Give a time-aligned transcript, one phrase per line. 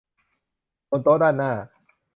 [0.89, 1.51] บนโต๊ะด้านหน้า